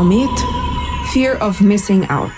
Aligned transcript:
Komet 0.00 0.30
Fear 1.12 1.36
of 1.46 1.60
Missing 1.60 2.08
Out. 2.08 2.30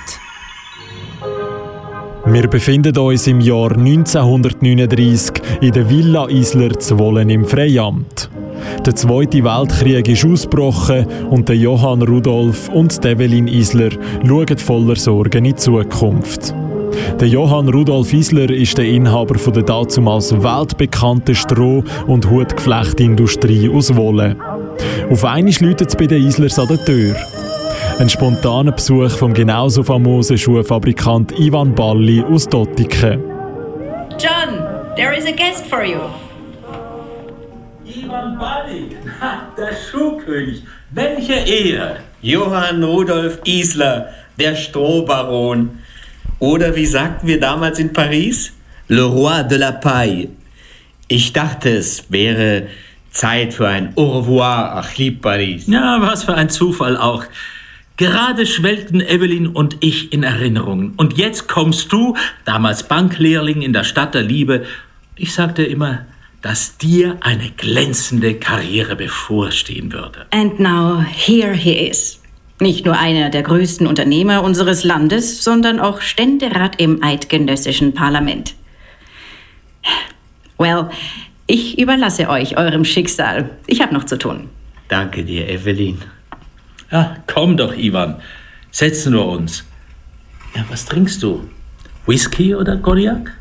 Wir 2.26 2.48
befinden 2.48 2.98
uns 2.98 3.28
im 3.28 3.40
Jahr 3.40 3.70
1939 3.76 5.30
in 5.60 5.70
der 5.70 5.88
Villa 5.88 6.26
Isler 6.28 6.76
zu 6.80 6.98
Wollen 6.98 7.30
im 7.30 7.44
Freiamt. 7.44 8.28
Der 8.84 8.96
Zweite 8.96 9.44
Weltkrieg 9.44 10.08
ist 10.08 10.24
ausgebrochen 10.24 11.06
und 11.30 11.48
der 11.48 11.56
Johann 11.56 12.02
Rudolf 12.02 12.68
und 12.68 13.06
Evelyn 13.06 13.46
Isler 13.46 13.90
schauen 14.26 14.58
voller 14.58 14.96
Sorgen 14.96 15.44
in 15.44 15.54
die 15.54 15.54
Zukunft. 15.54 16.52
Der 17.20 17.28
Johann 17.28 17.68
Rudolf 17.68 18.12
Isler 18.12 18.50
ist 18.50 18.76
der 18.76 18.86
Inhaber 18.86 19.38
von 19.38 19.52
der 19.52 19.62
dazumals 19.62 20.32
weltbekannten 20.32 21.36
Stroh- 21.36 21.84
und 22.08 22.28
Hutgeflechtindustrie 22.28 23.70
aus 23.70 23.94
Wolle. 23.94 24.36
Auf 25.08 25.24
einmal 25.24 25.54
läutet 25.60 25.90
es 25.90 25.96
bei 25.96 26.08
den 26.08 26.26
Islers 26.26 26.58
an 26.58 26.66
der 26.66 26.84
Tür. 26.84 27.14
Ein 28.02 28.08
spontaner 28.08 28.72
Besuch 28.72 29.12
vom 29.12 29.32
genauso 29.32 29.84
famosen 29.84 30.36
Schuhfabrikant 30.36 31.38
Ivan 31.38 31.72
Balli 31.72 32.20
aus 32.20 32.48
Dottiken. 32.48 33.22
John, 34.18 34.58
there 34.96 35.16
is 35.16 35.24
a 35.24 35.30
guest 35.30 35.64
for 35.70 35.84
you. 35.84 36.00
Ivan 37.86 38.36
Balli, 38.40 38.96
der 39.56 39.76
Schuhkönig. 39.88 40.64
Welche 40.90 41.34
Ehre! 41.34 41.98
Johann 42.22 42.82
Rudolf 42.82 43.38
Isler, 43.44 44.08
der 44.36 44.56
Strohbaron. 44.56 45.78
Oder 46.40 46.74
wie 46.74 46.86
sagten 46.86 47.28
wir 47.28 47.38
damals 47.38 47.78
in 47.78 47.92
Paris? 47.92 48.52
Le 48.88 49.04
Roi 49.04 49.44
de 49.44 49.58
la 49.58 49.70
Paille. 49.70 50.30
Ich 51.06 51.32
dachte, 51.32 51.68
es 51.76 52.10
wäre 52.10 52.66
Zeit 53.12 53.54
für 53.54 53.68
ein 53.68 53.92
Au 53.94 54.18
revoir, 54.18 54.74
Achille 54.74 55.12
Paris. 55.12 55.68
Ja, 55.68 55.98
was 56.00 56.24
für 56.24 56.34
ein 56.34 56.50
Zufall 56.50 56.96
auch. 56.96 57.26
Gerade 57.96 58.46
schwelgten 58.46 59.00
Evelyn 59.00 59.46
und 59.46 59.76
ich 59.80 60.12
in 60.12 60.22
Erinnerungen. 60.22 60.94
Und 60.96 61.18
jetzt 61.18 61.48
kommst 61.48 61.92
du, 61.92 62.16
damals 62.44 62.88
Banklehrling 62.88 63.62
in 63.62 63.72
der 63.72 63.84
Stadt 63.84 64.14
der 64.14 64.22
Liebe. 64.22 64.64
Ich 65.16 65.34
sagte 65.34 65.62
immer, 65.62 66.06
dass 66.40 66.78
dir 66.78 67.18
eine 67.20 67.50
glänzende 67.50 68.34
Karriere 68.34 68.96
bevorstehen 68.96 69.92
würde. 69.92 70.26
And 70.30 70.58
now 70.58 71.00
here 71.00 71.54
he 71.54 71.88
is. 71.88 72.20
Nicht 72.60 72.84
nur 72.84 72.98
einer 72.98 73.30
der 73.30 73.42
größten 73.42 73.86
Unternehmer 73.86 74.42
unseres 74.42 74.84
Landes, 74.84 75.42
sondern 75.44 75.80
auch 75.80 76.00
Ständerat 76.00 76.80
im 76.80 77.02
eidgenössischen 77.02 77.94
Parlament. 77.94 78.54
Well, 80.58 80.90
ich 81.46 81.78
überlasse 81.78 82.28
euch 82.28 82.56
eurem 82.56 82.84
Schicksal. 82.84 83.50
Ich 83.66 83.80
habe 83.80 83.92
noch 83.92 84.04
zu 84.04 84.16
tun. 84.16 84.48
Danke 84.88 85.24
dir, 85.24 85.48
Evelyn. 85.48 85.98
Ja, 86.92 87.16
komm 87.26 87.56
doch, 87.56 87.74
Ivan. 87.74 88.16
Setzen 88.70 89.14
wir 89.14 89.24
uns. 89.24 89.64
Ja, 90.54 90.64
was 90.68 90.84
trinkst 90.84 91.22
du? 91.22 91.48
Whisky 92.06 92.54
oder 92.54 92.76
Cognac? 92.76 93.32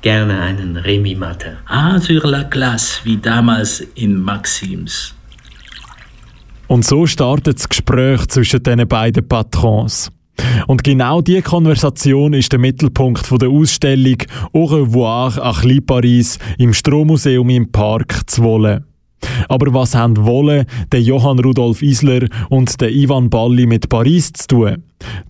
Gerne 0.00 0.40
einen 0.40 0.78
Remy 0.78 1.14
Matte. 1.14 1.58
Ah, 1.66 1.98
sur 1.98 2.26
la 2.26 2.42
glace, 2.42 3.00
wie 3.04 3.18
damals 3.18 3.80
in 3.94 4.18
Maxims. 4.18 5.14
Und 6.66 6.86
so 6.86 7.06
startet 7.06 7.58
das 7.58 7.68
Gespräch 7.68 8.26
zwischen 8.28 8.62
diesen 8.62 8.88
beiden 8.88 9.28
Patrons. 9.28 10.10
Und 10.66 10.82
genau 10.82 11.20
diese 11.20 11.42
Konversation 11.42 12.32
ist 12.32 12.50
der 12.52 12.58
Mittelpunkt 12.58 13.30
der 13.40 13.48
Ausstellung 13.48 14.16
Au 14.52 14.64
revoir 14.64 15.36
à 15.38 15.80
Paris 15.86 16.38
im 16.58 16.72
Strohmuseum 16.72 17.48
im 17.50 17.70
Park 17.70 18.28
zu 18.28 18.42
Wolle. 18.42 18.84
Aber 19.48 19.72
was 19.74 19.94
haben 19.94 20.16
Wolle, 20.24 20.66
der 20.92 21.02
Johann 21.02 21.38
Rudolf 21.38 21.82
Isler 21.82 22.28
und 22.50 22.80
der 22.80 22.90
Ivan 22.90 23.30
Balli 23.30 23.66
mit 23.66 23.88
Paris 23.88 24.32
zu 24.32 24.46
tun? 24.46 24.82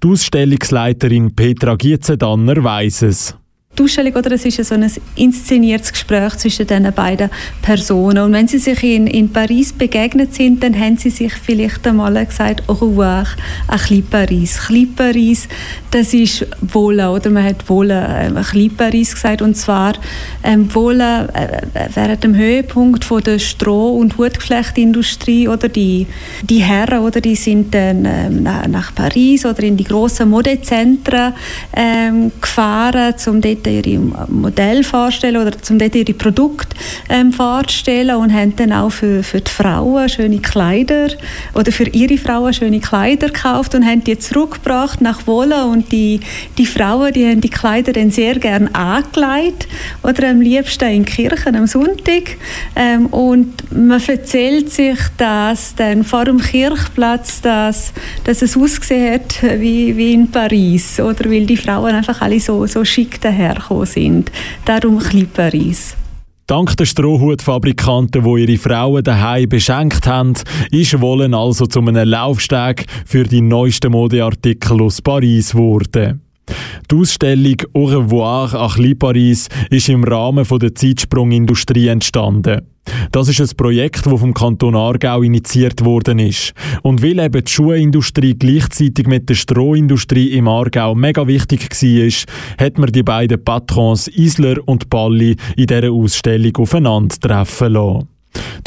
Die 0.03 0.09
Ausstellungsleiterin 0.09 1.35
Petra 1.35 1.75
Gietzedanner 1.77 2.63
weiss 2.63 3.03
es 3.03 3.37
die 3.79 3.83
Ausstellung, 3.83 4.15
oder? 4.15 4.33
Es 4.33 4.45
ist 4.45 4.65
so 4.65 4.75
ein 4.75 4.91
inszeniertes 5.17 5.93
Gespräch 5.93 6.37
zwischen 6.37 6.67
diesen 6.67 6.93
beiden 6.93 7.31
Personen. 7.63 8.25
Und 8.25 8.33
wenn 8.33 8.47
sie 8.47 8.59
sich 8.59 8.83
in, 8.83 9.07
in 9.07 9.31
Paris 9.31 9.73
begegnet 9.73 10.35
sind, 10.35 10.63
dann 10.63 10.79
haben 10.79 10.97
sie 10.97 11.11
sich 11.11 11.33
vielleicht 11.35 11.87
einmal 11.87 12.25
gesagt, 12.25 12.63
au 12.69 12.75
revoir, 12.75 13.27
ein 13.69 13.79
klein 13.79 14.07
Paris. 14.09 14.59
Klein 14.67 14.93
Paris, 14.95 15.49
das 15.91 16.15
ist 16.15 16.47
Wohle, 16.61 17.11
oder? 17.11 17.31
Man 17.31 17.45
hat 17.45 17.69
Wohle, 17.69 18.07
ähm, 18.21 18.37
ein 18.37 18.45
klein 18.45 18.71
Paris 18.77 19.15
gesagt, 19.15 19.43
und 19.43 19.57
zwar 19.57 19.95
ähm, 20.43 20.73
Wohle 20.75 21.29
äh, 21.35 21.89
während 21.95 22.25
dem 22.25 22.37
Höhepunkt 22.37 23.05
von 23.05 23.23
der 23.23 23.39
Stroh- 23.39 23.99
und 23.99 24.17
Hutgeflechtindustrie, 24.19 25.49
oder? 25.49 25.69
Die, 25.69 26.07
die 26.43 26.63
Herren, 26.63 27.01
oder? 27.01 27.21
Die 27.21 27.37
sind 27.37 27.75
dann 27.75 28.05
ähm, 28.05 28.43
nach 28.43 28.95
Paris 28.95 29.45
oder 29.45 29.63
in 29.63 29.77
die 29.77 29.85
grossen 29.85 30.31
Modezentren 30.31 31.33
ähm, 31.77 32.31
gefahren, 32.41 33.15
um 33.27 33.41
dort 33.41 33.64
dort 33.65 33.87
ihre 33.87 34.01
Modelle 34.29 34.85
vorstellen 34.85 35.37
oder 35.37 35.61
zum 35.61 35.79
dort 35.79 35.95
ihre 35.95 36.15
Produkte 36.15 36.77
ähm, 37.09 37.33
vorstellen 37.33 38.17
und 38.17 38.33
haben 38.33 38.55
dann 38.57 38.73
auch 38.73 38.91
für, 38.91 39.23
für 39.23 39.41
die 39.41 39.51
Frauen 39.51 40.09
schöne 40.09 40.39
Kleider 40.39 41.09
oder 41.55 41.73
für 41.73 41.89
ihre 41.89 42.19
Frauen 42.19 42.53
schöne 42.53 42.81
Kleider 42.81 43.29
gekauft 43.29 43.75
und 43.75 43.85
haben 43.85 44.05
die 44.05 44.19
zurückgebracht 44.19 45.01
nach 45.01 45.27
Wolle 45.27 45.65
und 45.67 45.91
die, 45.93 46.21
die 46.59 46.67
Frauen, 46.67 47.13
die 47.13 47.27
haben 47.27 47.41
die 47.41 47.51
Kleider 47.51 47.93
dann 47.93 48.11
sehr 48.11 48.39
gerne 48.39 48.75
angelegt 48.75 49.69
oder 50.03 50.29
am 50.29 50.41
liebsten 50.41 50.89
in 50.89 51.05
Kirchen 51.05 51.57
am 51.57 51.67
Sonntag. 51.67 52.37
Ähm, 52.77 53.07
und 53.07 53.73
man 53.73 54.03
erzählt 54.07 54.71
sich, 54.71 54.99
dass 55.17 55.75
dann 55.75 56.05
vor 56.05 56.25
dem 56.25 56.39
Kirchplatz, 56.39 57.41
dass, 57.41 57.93
dass 58.25 58.43
es 58.43 58.57
ausgesehen 58.57 59.15
hat 59.15 59.43
wie, 59.61 59.97
wie 59.97 60.15
in 60.15 60.31
Paris 60.31 61.01
oder? 61.01 61.31
Weil 61.31 61.47
die 61.47 61.57
Frauen 61.57 61.95
einfach 61.95 62.21
alle 62.21 62.41
so, 62.41 62.67
so 62.67 62.85
schick 62.85 63.21
daher 63.21 63.54
hergekommen 63.55 63.87
sind. 63.87 64.33
Darum 64.65 64.99
ein 64.99 65.29
Paris. 65.29 65.97
Dank 66.47 66.77
der 66.77 66.85
Strohhutfabrikanten, 66.85 68.23
die 68.23 68.43
ihre 68.43 68.59
Frauen 68.59 69.03
daheim 69.03 69.49
beschenkt 69.49 70.07
haben, 70.07 70.35
ist 70.71 71.01
Wollen 71.01 71.33
also 71.33 71.67
zu 71.67 71.81
einem 71.81 72.07
Laufsteg 72.07 72.85
für 73.07 73.25
die 73.25 73.41
neuesten 73.41 73.93
Modeartikel 73.93 74.83
aus 74.83 75.01
Paris 75.01 75.53
geworden. 75.53 76.24
Die 76.91 76.97
Ausstellung 76.97 77.57
Au 77.73 77.85
revoir 77.85 78.55
à 78.55 78.95
Paris 78.95 79.49
ist 79.71 79.89
im 79.89 80.05
Rahmen 80.05 80.45
der 80.45 80.75
Zeitsprungindustrie 80.75 81.89
entstanden. 81.89 82.61
Das 83.13 83.29
ist 83.29 83.41
ein 83.41 83.57
Projekt, 83.57 84.07
das 84.07 84.21
vom 84.21 84.35
Kanton 84.35 84.77
Aargau 84.77 85.23
initiiert 85.23 85.85
worden 85.85 86.19
ist. 86.19 86.53
Und 86.83 87.03
weil 87.03 87.19
eben 87.19 87.45
die 87.45 87.51
Schuhindustrie 87.51 88.35
gleichzeitig 88.35 89.07
mit 89.07 89.29
der 89.29 89.35
Strohindustrie 89.35 90.37
im 90.37 90.49
Aargau 90.49 90.95
mega 90.95 91.27
wichtig 91.27 91.71
war, 91.71 92.65
hat 92.67 92.79
man 92.79 92.93
die 92.93 93.03
beiden 93.03 93.43
Patrons 93.43 94.09
Isler 94.09 94.57
und 94.67 94.91
Balli 94.91 95.37
in 95.57 95.67
dieser 95.67 95.91
Ausstellung 95.91 96.57
aufeinandertreffen 96.57 97.73
lassen. 97.73 98.09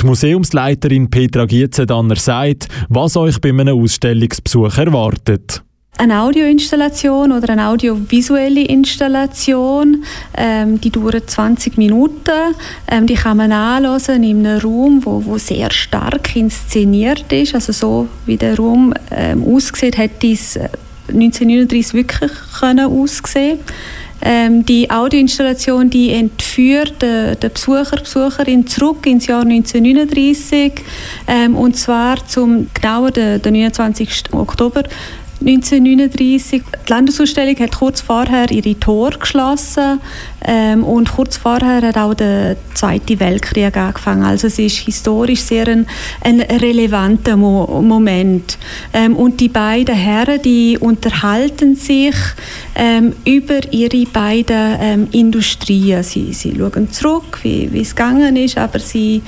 Die 0.02 0.06
Museumsleiterin 0.06 1.10
Petra 1.10 1.46
Gietzedanner 1.46 2.16
sagt, 2.16 2.68
was 2.90 3.18
euch 3.18 3.40
bei 3.42 3.50
einem 3.50 3.80
Ausstellungsbesuch 3.80 4.78
erwartet 4.78 5.64
eine 5.98 6.22
Audioinstallation 6.22 7.32
oder 7.32 7.50
eine 7.50 7.68
audiovisuelle 7.68 8.62
Installation. 8.62 10.04
Ähm, 10.36 10.80
die 10.80 10.92
dauert 10.92 11.30
20 11.30 11.78
Minuten. 11.78 12.54
Ähm, 12.88 13.08
die 13.08 13.16
kann 13.16 13.38
man 13.38 13.52
anhören 13.52 14.24
in 14.24 14.46
einem 14.46 14.62
Raum, 14.62 15.02
wo, 15.04 15.26
wo 15.26 15.38
sehr 15.38 15.72
stark 15.72 16.36
inszeniert 16.36 17.32
ist. 17.32 17.56
Also 17.56 17.74
so 17.74 18.08
wie 18.26 18.38
der 18.38 18.58
Raum 18.58 18.94
ähm, 19.12 19.44
aussieht, 19.44 19.98
hätte 19.98 20.28
es 20.28 20.58
1939 21.10 21.94
wirklich 21.94 22.32
können 22.60 22.86
aussehen 22.86 23.60
ähm, 24.22 24.66
die 24.66 24.90
Audioinstallation 24.90 25.90
die 25.90 26.12
entführt 26.12 27.04
äh, 27.04 27.36
den 27.36 27.54
Besucher, 27.54 27.98
Besucherin 27.98 28.66
zurück 28.66 29.06
ins 29.06 29.28
Jahr 29.28 29.44
1939 29.44 30.74
ähm, 31.28 31.56
und 31.56 31.78
zwar 31.78 32.26
zum 32.28 32.68
genauer 32.74 33.12
den, 33.12 33.42
den 33.42 33.54
29. 33.54 34.34
Oktober 34.34 34.84
1939. 35.40 36.64
Die 36.88 36.92
Landesausstellung 36.92 37.56
hat 37.60 37.76
kurz 37.78 38.02
vorher 38.02 38.50
ihre 38.52 38.80
Tore 38.80 39.20
geschlossen 39.20 40.02
ähm, 40.46 40.84
und 40.84 41.12
kurz 41.12 41.38
vorher 41.38 41.82
hat 41.82 41.98
auch 41.98 42.14
der 42.14 42.58
Zweite 42.74 43.20
Weltkrieg 43.20 43.76
angefangen. 43.78 44.24
Also 44.24 44.48
es 44.48 44.58
ist 44.58 44.78
historisch 44.78 45.42
sehr 45.42 45.68
ein, 45.68 45.88
ein 46.22 46.42
relevanter 46.42 47.38
Mo 47.38 47.82
Moment. 47.82 48.58
Ähm, 48.94 49.16
und 49.16 49.40
die 49.40 49.50
beiden 49.50 49.96
Herren, 49.96 50.42
die 50.42 50.78
unterhalten 50.80 51.76
sich 51.76 52.16
ähm, 52.76 53.14
über 53.26 53.60
ihre 53.72 54.06
beiden 54.06 54.78
ähm, 54.80 55.08
Industrien. 55.12 56.04
Sie, 56.04 56.34
sie 56.34 56.56
schauen 56.58 56.92
zurück, 56.92 57.40
wie, 57.44 57.70
es 57.80 57.96
gegangen 57.96 58.36
ist, 58.36 58.58
aber 58.58 58.80
sie 58.80 59.22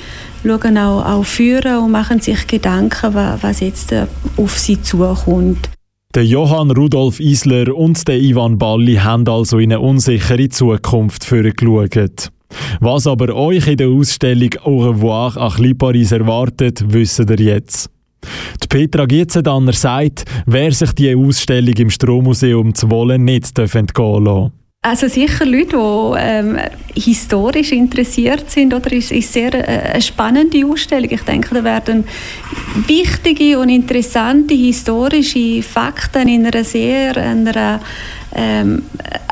schauen 0.44 0.78
auch, 0.78 1.04
auch 1.04 1.24
führen 1.24 1.78
und 1.78 1.90
machen 1.92 2.20
sich 2.20 2.46
Gedanken, 2.46 3.14
was 3.14 3.60
jetzt 3.60 3.92
äh, 3.92 4.06
auf 4.36 4.58
sie 4.58 4.80
zukommt. 4.80 5.68
Der 6.16 6.26
Johann 6.26 6.72
Rudolf 6.72 7.20
Isler 7.20 7.72
und 7.72 8.08
der 8.08 8.18
Ivan 8.18 8.58
Balli 8.58 8.96
haben 8.96 9.28
also 9.28 9.60
in 9.60 9.72
eine 9.72 9.78
unsichere 9.78 10.48
Zukunft 10.48 11.24
geschaut. 11.30 12.30
Was 12.80 13.06
aber 13.06 13.32
euch 13.32 13.68
in 13.68 13.76
der 13.76 13.90
Ausstellung 13.90 14.50
Au 14.64 14.88
revoir 14.88 15.36
à 15.36 15.74
Paris 15.78 16.10
erwartet, 16.10 16.82
wisst 16.88 17.20
ihr 17.20 17.38
jetzt. 17.38 17.90
Die 18.60 18.66
Petra 18.66 19.06
Gietzendanner 19.06 19.72
sagt, 19.72 20.24
wer 20.46 20.72
sich 20.72 20.90
die 20.94 21.14
Ausstellung 21.14 21.74
im 21.74 21.90
Strommuseum 21.90 22.74
zu 22.74 22.90
wollen 22.90 23.24
nicht 23.24 23.56
entgehen 23.56 24.24
lassen 24.24 24.59
also 24.82 25.08
sicher 25.08 25.44
Leute, 25.44 25.76
die 25.76 26.18
ähm, 26.18 26.58
historisch 26.94 27.72
interessiert 27.72 28.50
sind, 28.50 28.72
oder 28.72 28.92
ist, 28.92 29.12
ist 29.12 29.32
sehr 29.32 29.52
äh, 29.54 29.92
eine 29.92 30.02
spannende 30.02 30.64
Ausstellung. 30.64 31.10
Ich 31.10 31.22
denke, 31.22 31.54
da 31.54 31.62
werden 31.62 32.04
wichtige 32.86 33.58
und 33.58 33.68
interessante 33.68 34.54
historische 34.54 35.62
Fakten 35.62 36.28
in 36.28 36.46
einer 36.46 36.64
sehr 36.64 37.16
einer, 37.18 37.80
ähm, 38.34 38.82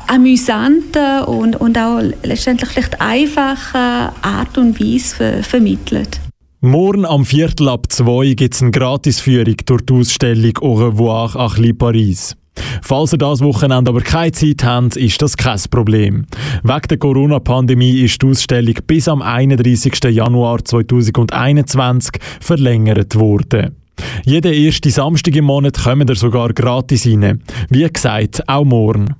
amüsanten 0.06 1.24
und, 1.24 1.56
und 1.56 1.78
auch 1.78 2.00
letztendlich 2.22 2.70
vielleicht 2.70 3.00
einfachen 3.00 4.12
Art 4.22 4.58
und 4.58 4.78
Weise 4.78 5.14
ver 5.14 5.42
vermittelt. 5.42 6.20
Morgen 6.60 7.06
am 7.06 7.24
Viertel 7.24 7.68
ab 7.68 7.86
zwei 7.90 8.34
gibt 8.34 8.54
es 8.54 8.62
eine 8.62 8.72
Gratisführung 8.72 9.56
durch 9.64 9.82
die 9.82 9.92
Ausstellung 9.94 10.58
Au 10.60 10.74
revoir 10.74 11.36
Achli 11.36 11.72
Paris. 11.72 12.36
Falls 12.82 13.12
ihr 13.12 13.18
das 13.18 13.40
Wochenende 13.40 13.90
aber 13.90 14.00
keine 14.00 14.32
Zeit 14.32 14.64
habt, 14.64 14.96
ist 14.96 15.20
das 15.22 15.36
kein 15.36 15.60
Problem. 15.70 16.26
Wegen 16.62 16.88
der 16.88 16.98
Corona-Pandemie 16.98 18.00
ist 18.00 18.22
die 18.22 18.26
Ausstellung 18.26 18.74
bis 18.86 19.08
am 19.08 19.22
31. 19.22 19.94
Januar 20.10 20.64
2021 20.64 22.12
verlängert 22.40 23.16
worden. 23.16 23.76
Jeden 24.24 24.52
ersten 24.52 24.90
Samstag 24.90 25.36
im 25.36 25.46
Monat 25.46 25.82
kommen 25.82 26.08
ihr 26.08 26.14
sogar 26.14 26.52
gratis 26.52 27.06
rein. 27.06 27.42
Wie 27.68 27.88
gesagt, 27.88 28.48
auch 28.48 28.64
morgen. 28.64 29.14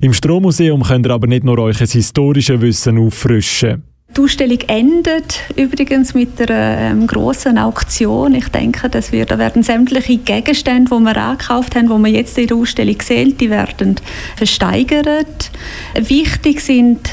Im 0.00 0.12
Strommuseum 0.12 0.82
könnt 0.82 1.06
ihr 1.06 1.12
aber 1.12 1.26
nicht 1.26 1.44
nur 1.44 1.58
euch 1.58 1.78
historisches 1.78 2.60
Wissen 2.60 2.98
auffrischen. 2.98 3.82
Die 4.16 4.20
Ausstellung 4.20 4.60
endet 4.68 5.40
übrigens 5.56 6.14
mit 6.14 6.40
einer 6.40 6.78
ähm, 6.78 7.06
großen 7.06 7.58
Auktion. 7.58 8.34
Ich 8.36 8.46
denke, 8.48 8.88
dass 8.88 9.10
wir, 9.10 9.26
da 9.26 9.38
werden 9.38 9.64
sämtliche 9.64 10.18
Gegenstände, 10.18 10.88
die 10.94 11.00
wir 11.02 11.16
angekauft 11.16 11.74
haben, 11.74 11.88
die 11.88 11.98
wir 12.04 12.12
jetzt 12.12 12.38
in 12.38 12.46
der 12.46 12.56
Ausstellung 12.56 13.00
sehen, 13.02 13.36
die 13.36 13.50
werden 13.50 13.96
versteigert. 14.36 15.50
Wichtig 15.94 16.60
sind 16.60 17.10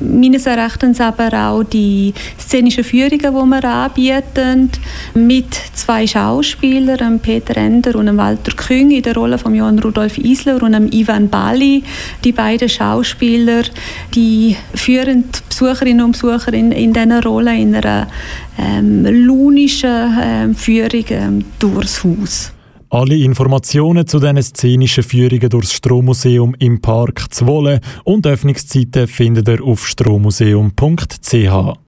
meines 0.00 0.46
Erachtens 0.46 1.00
aber 1.00 1.32
auch 1.32 1.62
die 1.62 2.12
szenischen 2.38 2.84
Führungen, 2.84 3.18
die 3.18 3.24
wir 3.24 3.64
anbieten, 3.64 4.70
mit 5.14 5.52
zwei 5.74 6.06
Schauspielern, 6.06 7.20
Peter 7.20 7.56
Ender 7.56 7.96
und 7.96 8.16
Walter 8.16 8.52
Küng 8.56 8.90
in 8.90 9.02
der 9.02 9.14
Rolle 9.14 9.38
von 9.38 9.54
Johann 9.54 9.78
Rudolf 9.78 10.18
Isler 10.18 10.62
und 10.62 10.92
Ivan 10.94 11.28
Bali. 11.28 11.82
Die 12.24 12.32
beiden 12.32 12.68
Schauspieler, 12.68 13.62
die 14.14 14.56
führen 14.74 15.24
die 15.24 15.40
Besucherinnen 15.48 16.04
und 16.04 16.12
Besucher 16.12 16.52
in, 16.52 16.72
in 16.72 16.92
dieser 16.92 17.22
Rolle 17.22 17.56
in 17.56 17.74
einer 17.74 18.08
ähm, 18.58 19.04
lunischen 19.04 20.18
ähm, 20.20 20.54
Führung 20.54 21.04
ähm, 21.10 21.44
durchs 21.58 22.04
Haus. 22.04 22.52
Alle 22.90 23.16
Informationen 23.16 24.06
zu 24.06 24.18
diesen 24.18 24.42
szenischen 24.42 25.04
Führungen 25.04 25.50
durchs 25.50 25.74
Strommuseum 25.74 26.54
im 26.58 26.80
Park 26.80 27.26
Zwolle 27.34 27.80
und 28.04 28.26
Öffnungszeiten 28.26 29.06
findet 29.06 29.48
ihr 29.48 29.62
auf 29.62 29.86
strommuseum.ch. 29.86 31.76